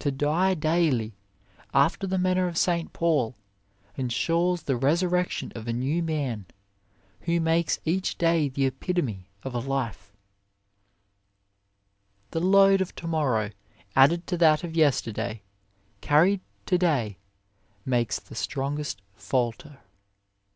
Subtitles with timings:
[0.00, 1.14] To die daily,
[1.72, 2.92] after the manner of St.
[2.92, 3.36] Paul,
[3.96, 6.46] ensures the resurrection of a new man,
[7.20, 10.12] who makes each day the epitome of a life.
[10.12, 13.50] OF LIFE III The load of to morrow,
[13.94, 15.40] added to that of yesterday,
[16.00, 17.18] carried to day
[17.86, 19.78] makes the strongest falter.